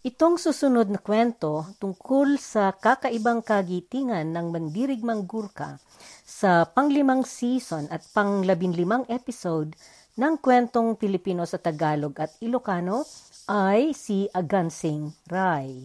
[0.00, 5.76] Itong susunod na kwento tungkol sa kakaibang kagitingan ng mandirigmang Gurka
[6.24, 9.76] sa panglimang season at panglabinlimang episode
[10.16, 13.04] ng kwentong Pilipino sa Tagalog at Ilocano
[13.44, 15.84] ay si Agansing Rai.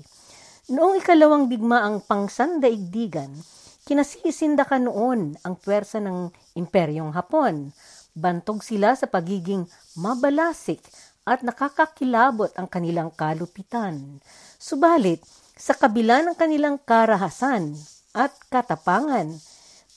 [0.72, 3.36] Noong ikalawang digmaang pangsandaigdigan,
[3.84, 7.76] kinasisindakan noon ang pwersa ng Imperyong Hapon.
[8.16, 9.68] Bantog sila sa pagiging
[10.00, 10.80] mabalasik
[11.26, 14.21] at nakakakilabot ang kanilang kalupitan.
[14.62, 15.26] Subalit,
[15.58, 17.73] sa kabila ng kanilang karahasan
[18.13, 19.34] at katapangan,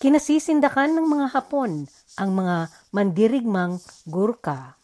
[0.01, 1.85] kinasisindakan ng mga Hapon
[2.17, 3.77] ang mga mandirigmang
[4.09, 4.79] Gurkha.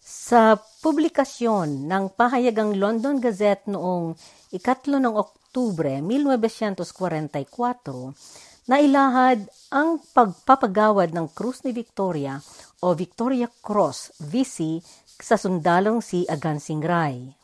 [0.00, 4.18] Sa publikasyon ng pahayagang London Gazette noong
[4.50, 12.42] ikatlo ng Oktubre 1944, nailahad ang pagpapagawad ng Krus ni Victoria
[12.82, 14.82] o Victoria Cross VC
[15.20, 17.36] sa sundalong si Agansing Rai.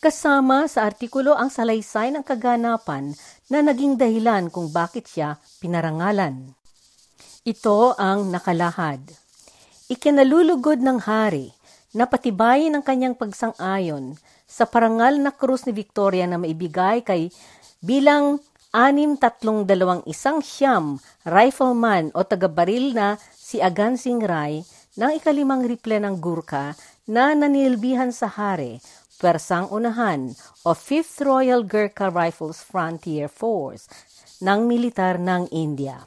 [0.00, 3.12] Kasama sa artikulo ang salaysay ng kaganapan
[3.52, 6.56] na naging dahilan kung bakit siya pinarangalan.
[7.44, 9.04] Ito ang nakalahad.
[9.92, 11.52] Ikinalulugod ng hari
[11.92, 14.16] na patibayin ang kanyang pagsang-ayon
[14.48, 17.28] sa parangal na krus ni Victoria na maibigay kay
[17.84, 24.62] bilang anim tatlong dalawang isang siyam rifleman o tagabaril na si Agansing Rai
[24.98, 26.74] ng ikalimang riple ng Gurkha
[27.06, 28.82] na nanilbihan sa Hare,
[29.20, 30.32] Pwersang Unahan
[30.64, 33.86] o 5th Royal Gurkha Rifles Frontier Force
[34.40, 36.00] ng militar ng India.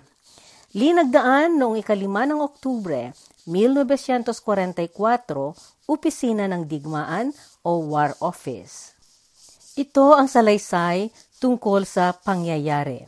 [0.74, 3.14] Linagdaan noong ikalima ng Oktubre
[3.46, 4.34] 1944,
[5.86, 7.30] opisina ng digmaan
[7.62, 8.98] o War Office.
[9.78, 13.06] Ito ang salaysay tungkol sa pangyayari.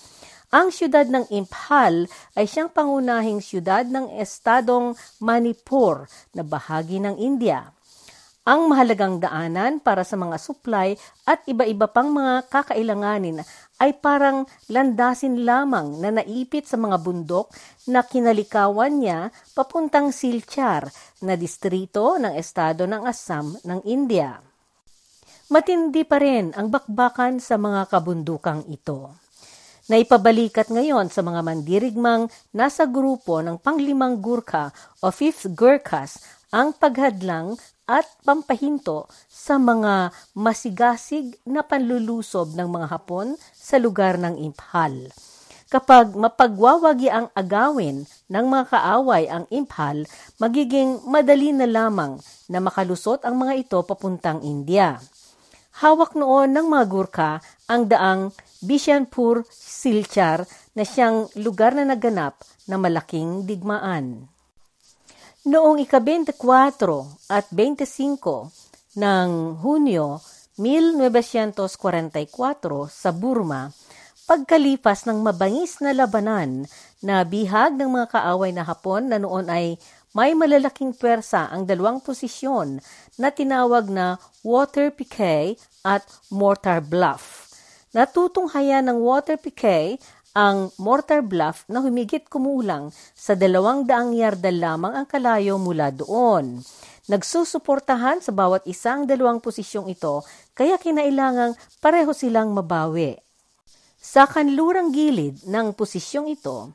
[0.55, 2.07] Ang siyudad ng Imphal
[2.39, 7.75] ay siyang pangunahing siyudad ng estadong Manipur na bahagi ng India
[8.43, 10.99] ang mahalagang daanan para sa mga supply
[11.31, 13.39] at iba-iba pang mga kakailanganin
[13.79, 17.55] ay parang landasin lamang na naipit sa mga bundok
[17.87, 20.91] na kinalikawan niya papuntang Silchar
[21.23, 24.43] na distrito ng estado ng Assam ng India.
[25.55, 29.15] Matindi pa rin ang bakbakan sa mga kabundukang ito.
[29.87, 34.71] Naipabalikat ngayon sa mga mandirigmang nasa grupo ng panglimang Gurkha
[35.03, 37.57] o Fifth Gurkhas ang paghadlang
[37.89, 45.09] at pampahinto sa mga masigasig na panlulusob ng mga Hapon sa lugar ng Imphal.
[45.73, 50.05] Kapag mapagwawagi ang agawin ng mga kaaway ang Imphal,
[50.37, 52.21] magiging madali na lamang
[52.53, 55.01] na makalusot ang mga ito papuntang India.
[55.81, 57.33] Hawak noon ng mga Gurkha
[57.65, 58.29] ang daang
[58.61, 60.45] Bishanpur Silchar
[60.77, 64.32] na siyang lugar na naganap na malaking digmaan.
[65.43, 66.39] Noong ika-24
[67.27, 70.23] at 25 ng Hunyo
[70.55, 71.67] 1944
[72.87, 73.75] sa Burma,
[74.31, 76.71] pagkalipas ng mabangis na labanan
[77.03, 79.83] na bihag ng mga kaaway na Hapon na noon ay
[80.15, 82.79] may malalaking pwersa ang dalawang posisyon
[83.19, 87.51] na tinawag na water piquet at mortar bluff.
[87.91, 89.99] Natutunghayan ng water piquet
[90.33, 96.65] ang mortar bluff na humigit kumulang sa dalawang daang yarda lamang ang kalayo mula doon.
[97.13, 100.25] Nagsusuportahan sa bawat isang dalawang posisyong ito
[100.57, 101.53] kaya kinailangang
[101.85, 103.21] pareho silang mabawi.
[104.01, 106.73] Sa kanlurang gilid ng posisyong ito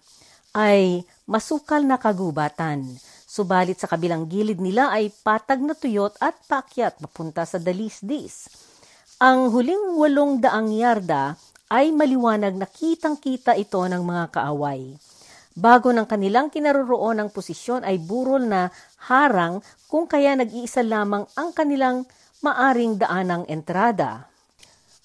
[0.53, 2.85] ay masukal na kagubatan,
[3.25, 8.47] subalit sa kabilang gilid nila ay patag na tuyot at pakyat papunta sa dalisdis.
[9.17, 11.33] Ang huling walong daang yarda
[11.67, 14.95] ay maliwanag na kitang-kita ito ng mga kaaway.
[15.57, 18.69] Bago ng kanilang kinaroroon ng posisyon ay burol na
[19.09, 19.59] harang
[19.89, 22.05] kung kaya nag-iisa lamang ang kanilang
[22.45, 24.29] maaring daanang entrada.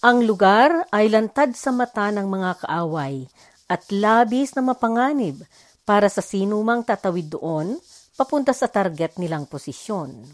[0.04, 3.24] Ang lugar ay lantad sa mata ng mga kaaway
[3.70, 5.40] at labis na mapanganib
[5.88, 7.80] para sa sinumang tatawid doon
[8.14, 10.26] papunta sa target nilang posisyon.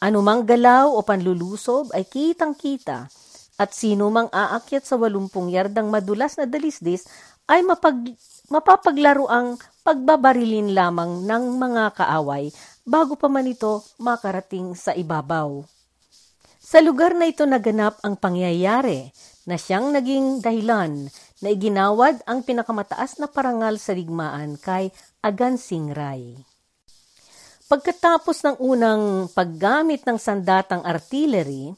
[0.00, 3.10] Anumang galaw o panlulusob ay kitang-kita
[3.60, 7.04] at sino mang aakyat sa walumpung yardang madulas na dalisdis
[7.44, 8.16] ay mapag,
[8.48, 12.48] mapapaglaro ang pagbabarilin lamang ng mga kaaway
[12.88, 15.60] bago pa man ito makarating sa ibabaw.
[16.56, 19.12] Sa lugar na ito naganap ang pangyayari
[19.44, 21.12] na siyang naging dahilan
[21.44, 24.88] na iginawad ang pinakamataas na parangal sa digmaan kay
[25.20, 26.38] Agansing Rai.
[27.68, 31.74] Pagkatapos ng unang paggamit ng sandatang artillery,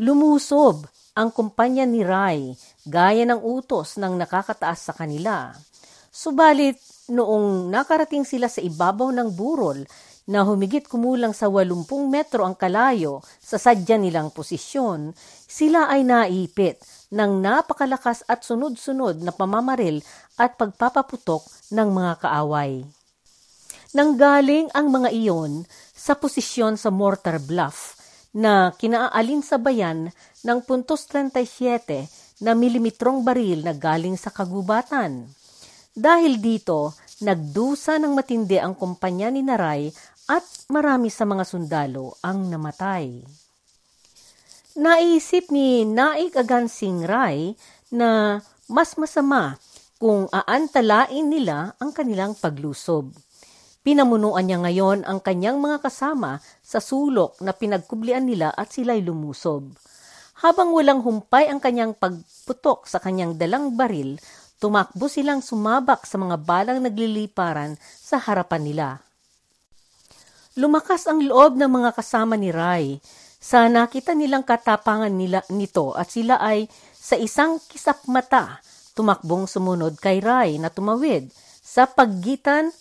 [0.00, 5.54] lumusob ang kumpanya ni Rai gaya ng utos ng nakakataas sa kanila.
[6.10, 6.78] Subalit,
[7.10, 9.86] noong nakarating sila sa ibabaw ng burol
[10.24, 15.12] na humigit kumulang sa 80 metro ang kalayo sa sadya nilang posisyon,
[15.46, 16.80] sila ay naipit
[17.12, 20.00] ng napakalakas at sunod-sunod na pamamaril
[20.40, 22.82] at pagpapaputok ng mga kaaway.
[23.94, 25.62] Nanggaling ang mga iyon
[25.94, 27.93] sa posisyon sa mortar bluff
[28.34, 30.10] na kinaalin sa bayan
[30.42, 35.30] ng puntos 37 na milimetrong baril na galing sa kagubatan.
[35.94, 39.94] Dahil dito, nagdusa ng matindi ang kumpanya ni Naray
[40.26, 43.22] at marami sa mga sundalo ang namatay.
[44.74, 47.54] Naisip ni Naik Agansing Ray
[47.94, 49.54] na mas masama
[50.02, 53.14] kung aantalain nila ang kanilang paglusob.
[53.84, 59.76] Pinamunuan niya ngayon ang kanyang mga kasama sa sulok na pinagkublian nila at sila'y lumusob.
[60.40, 64.16] Habang walang humpay ang kanyang pagputok sa kanyang dalang baril,
[64.56, 68.88] tumakbo silang sumabak sa mga balang nagliliparan sa harapan nila.
[70.56, 72.96] Lumakas ang loob ng mga kasama ni Rai
[73.36, 76.64] sa nakita nilang katapangan nila nito at sila ay
[76.96, 78.64] sa isang kisap mata
[78.96, 81.28] tumakbong sumunod kay Rai na tumawid
[81.60, 82.72] sa paggitan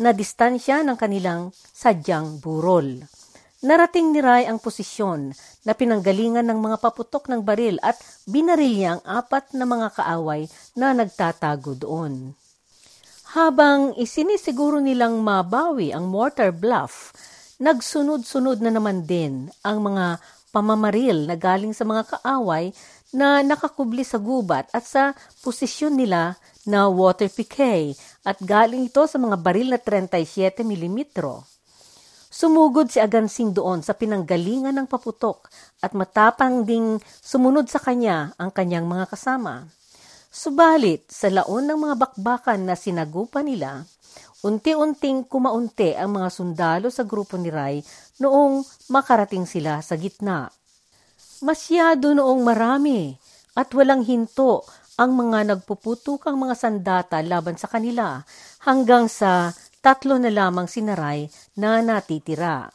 [0.00, 3.04] na distansya ng kanilang sadyang burol.
[3.60, 5.36] Narating ni Rai ang posisyon
[5.68, 10.48] na pinanggalingan ng mga paputok ng baril at binaril niya ang apat na mga kaaway
[10.72, 12.32] na nagtatago doon.
[13.36, 17.12] Habang isinisiguro nilang mabawi ang mortar bluff,
[17.60, 20.18] nagsunod-sunod na naman din ang mga
[20.50, 22.72] pamamaril na galing sa mga kaaway
[23.12, 25.12] na nakakubli sa gubat at sa
[25.44, 27.94] posisyon nila na water piquet
[28.24, 31.00] at galing ito sa mga baril na 37 mm.
[32.30, 35.50] Sumugod si Agansing doon sa pinanggalingan ng paputok
[35.82, 39.66] at matapang ding sumunod sa kanya ang kanyang mga kasama.
[40.30, 43.82] Subalit, sa laon ng mga bakbakan na sinagupa nila,
[44.46, 47.82] unti-unting kumaunti ang mga sundalo sa grupo ni Rai
[48.22, 48.62] noong
[48.94, 50.46] makarating sila sa gitna.
[51.42, 53.10] Masyado noong marami
[53.58, 54.62] at walang hinto
[55.00, 58.20] ang mga nagpuputukang mga sandata laban sa kanila
[58.68, 62.68] hanggang sa tatlo na lamang sinaray na natitira.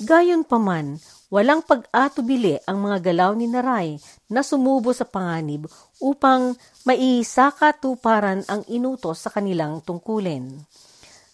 [0.00, 0.96] Gayon paman,
[1.28, 4.00] walang pag-atubili ang mga galaw ni Naray
[4.32, 5.68] na sumubo sa panganib
[6.00, 6.56] upang
[6.88, 10.64] maisakatuparan ang inutos sa kanilang tungkulin.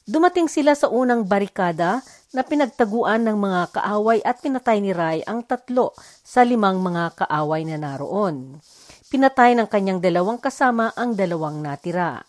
[0.09, 2.03] Dumating sila sa unang barikada
[2.35, 5.95] na pinagtaguan ng mga kaaway at pinatay ni Ray ang tatlo
[6.25, 8.59] sa limang mga kaaway na naroon.
[9.09, 12.21] Pinatay ng kanyang dalawang kasama ang dalawang natira.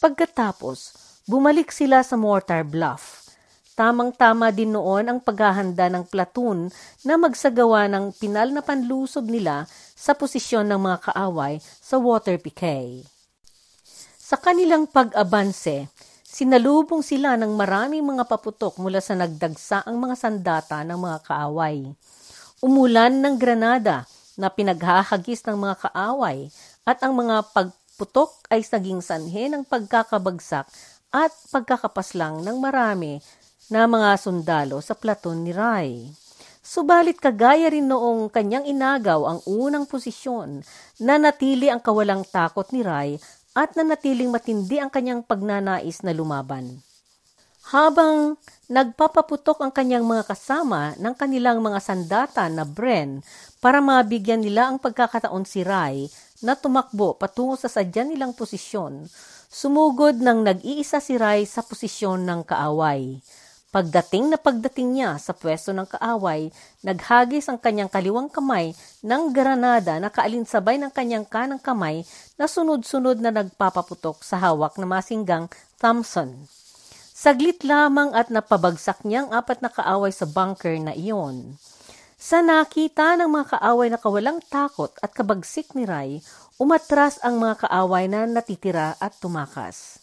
[0.00, 0.96] Pagkatapos,
[1.28, 3.28] bumalik sila sa mortar bluff.
[3.76, 6.72] Tamang-tama din noon ang paghahanda ng platoon
[7.04, 13.04] na magsagawa ng pinal na panlusob nila sa posisyon ng mga kaaway sa water piquet.
[14.16, 15.92] Sa kanilang pag-abanse,
[16.24, 21.92] sinalubong sila ng maraming mga paputok mula sa nagdagsaang mga sandata ng mga kaaway.
[22.64, 26.48] Umulan ng granada na pinaghahagis ng mga kaaway
[26.84, 30.68] at ang mga pagputok ay naging sanhe ng pagkakabagsak
[31.10, 33.18] at pagkakapaslang ng marami
[33.72, 36.06] na mga sundalo sa platon ni Rai.
[36.66, 40.66] Subalit kagaya rin noong kanyang inagaw ang unang posisyon
[40.98, 43.16] na natili ang kawalang takot ni Rai
[43.54, 46.82] at nanatiling matindi ang kanyang pagnanais na lumaban.
[47.66, 48.38] Habang
[48.70, 53.26] nagpapaputok ang kanyang mga kasama ng kanilang mga sandata na Bren
[53.58, 56.06] para mabigyan nila ang pagkakataon si Rai
[56.46, 59.10] na tumakbo patungo sa sadya nilang posisyon,
[59.50, 63.18] sumugod ng nag-iisa si Rai sa posisyon ng kaaway.
[63.74, 66.54] Pagdating na pagdating niya sa pwesto ng kaaway,
[66.86, 72.06] naghagis ang kanyang kaliwang kamay ng granada na kaalinsabay ng kanyang kanang kamay
[72.38, 75.50] na sunod-sunod na nagpapaputok sa hawak na masinggang
[75.82, 76.46] Thompson.
[77.16, 81.56] Saglit lamang at napabagsak niyang apat na kaaway sa bunker na iyon.
[82.20, 86.20] Sa nakita ng mga kaaway na kawalang takot at kabagsik ni Rai,
[86.60, 89.96] umatras ang mga kaaway na natitira at tumakas.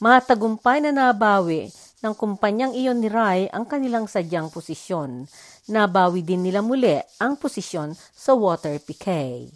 [0.00, 1.68] Matagumpay na nabawi
[2.00, 5.28] ng kumpanyang iyon ni Rai ang kanilang sadyang posisyon.
[5.68, 9.52] Nabawi din nila muli ang posisyon sa water piquet.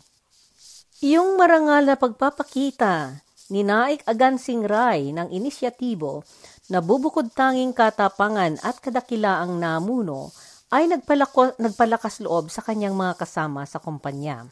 [1.01, 6.21] Iyong marangal na pagpapakita ni Naik Agansing Rai ng inisyatibo
[6.69, 10.33] nabubukod tanging katapangan at kadakilaang namuno,
[10.69, 14.45] ay nagpalako, nagpalakas loob sa kanyang mga kasama sa kumpanya.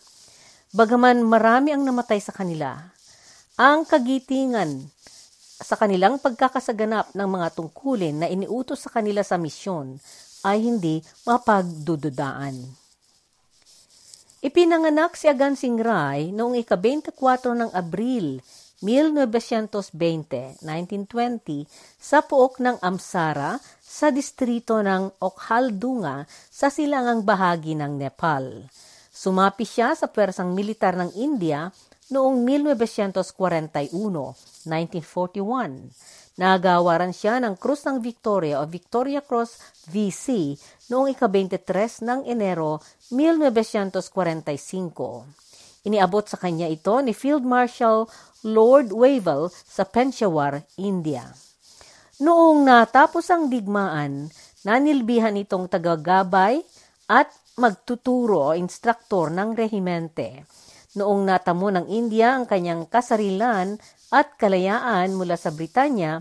[0.73, 2.77] Bagaman marami ang namatay sa kanila,
[3.61, 4.89] ang kagitingan
[5.57, 9.97] sa kanilang pagkakasaganap ng mga tungkulin na iniutos sa kanila sa misyon
[10.45, 12.61] ay hindi mapagdududaan.
[14.45, 18.45] Ipinanganak si Agansing Rai noong ika-24 ng Abril
[18.85, 21.65] 1920, 1920
[21.97, 28.69] sa puok ng Amsara sa distrito ng Okhaldunga sa silangang bahagi ng Nepal.
[29.09, 31.73] Sumapi siya sa pwersang militar ng India
[32.13, 33.97] noong 1941,
[34.69, 36.37] 1941.
[36.37, 40.53] Nagawaran siya ng Krus ng Victoria o Victoria Cross VC
[40.93, 45.46] noong ika-23 ng Enero 1945.
[45.87, 48.11] Iniabot sa kanya ito ni Field Marshal
[48.43, 51.31] Lord Wavell sa Peshawar, India.
[52.19, 54.27] Noong natapos ang digmaan,
[54.67, 56.59] nanilbihan itong tagagabay
[57.07, 60.43] at magtuturo o instruktor ng rehimente.
[60.99, 63.79] Noong natamo ng India ang kanyang kasarilan
[64.11, 66.19] at kalayaan mula sa Britanya,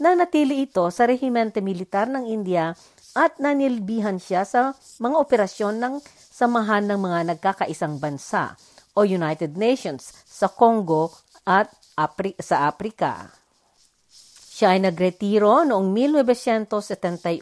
[0.00, 2.72] nanatili ito sa rehimente militar ng India
[3.12, 4.72] at nanilbihan siya sa
[5.04, 5.94] mga operasyon ng
[6.36, 8.56] Samahan ng mga Nagkakaisang Bansa
[8.96, 11.12] o United Nations sa Congo
[11.44, 11.68] at
[12.00, 13.28] Apri- sa Aprika.
[14.56, 17.36] Siya ay nagretiro noong 1971,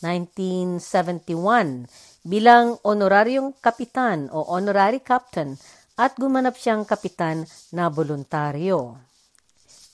[0.00, 1.84] 1971
[2.24, 5.60] bilang honoraryong kapitan o honorary captain
[6.00, 7.44] at gumanap siyang kapitan
[7.76, 8.96] na voluntaryo.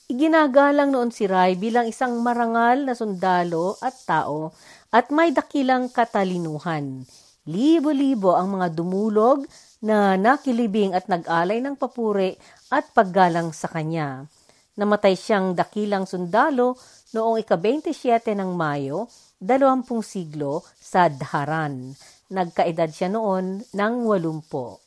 [0.07, 4.55] Iginagalang noon si Rai bilang isang marangal na sundalo at tao
[4.95, 7.03] at may dakilang katalinuhan.
[7.47, 9.47] Libo-libo ang mga dumulog
[9.79, 12.35] na nakilibing at nag-alay ng papuri
[12.75, 14.27] at paggalang sa kanya.
[14.77, 16.75] Namatay siyang dakilang sundalo
[17.15, 19.07] noong ika-27 ng Mayo,
[19.39, 21.95] 20 siglo sa Dharan.
[22.35, 24.86] Nagkaedad siya noon ng walumpo.